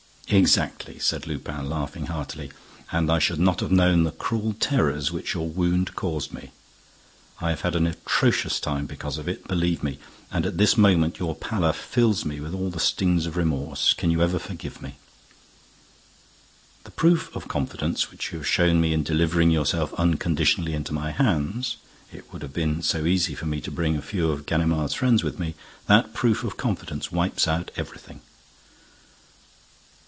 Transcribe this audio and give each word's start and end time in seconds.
"Exactly," 0.33 0.97
said 0.97 1.27
Lupin, 1.27 1.69
laughing 1.69 2.05
heartily. 2.05 2.51
"And 2.89 3.11
I 3.11 3.19
should 3.19 3.37
not 3.37 3.59
have 3.59 3.69
known 3.69 4.03
the 4.05 4.13
cruel 4.13 4.53
terrors 4.57 5.11
which 5.11 5.33
your 5.33 5.49
wound 5.49 5.93
caused 5.93 6.31
me. 6.33 6.51
I 7.41 7.49
have 7.49 7.61
had 7.61 7.75
an 7.75 7.85
atrocious 7.85 8.61
time 8.61 8.85
because 8.85 9.17
of 9.17 9.27
it, 9.27 9.45
believe 9.45 9.83
me, 9.83 9.99
and, 10.31 10.45
at 10.45 10.57
this 10.57 10.77
moment, 10.77 11.19
your 11.19 11.35
pallor 11.35 11.73
fills 11.73 12.23
me 12.23 12.39
with 12.39 12.53
all 12.55 12.69
the 12.69 12.79
stings 12.79 13.25
of 13.25 13.35
remorse. 13.35 13.91
Can 13.91 14.09
you 14.09 14.21
ever 14.23 14.39
forgive 14.39 14.81
me?" 14.81 14.95
"The 16.85 16.91
proof 16.91 17.29
of 17.35 17.49
confidence 17.49 18.09
which 18.09 18.31
you 18.31 18.37
have 18.37 18.47
shown 18.47 18.79
me 18.79 18.93
in 18.93 19.03
delivering 19.03 19.51
yourself 19.51 19.93
unconditionally 19.95 20.73
into 20.73 20.93
my 20.93 21.11
hands—it 21.11 22.31
would 22.31 22.41
have 22.41 22.53
been 22.53 22.81
so 22.81 23.05
easy 23.05 23.35
for 23.35 23.47
me 23.47 23.59
to 23.59 23.69
bring 23.69 23.97
a 23.97 24.01
few 24.01 24.31
of 24.31 24.45
Ganimard's 24.45 24.93
friends 24.93 25.25
with 25.25 25.39
me—that 25.39 26.13
proof 26.13 26.45
of 26.45 26.55
confidence 26.55 27.11
wipes 27.11 27.49
out 27.49 27.69
everything." 27.75 28.21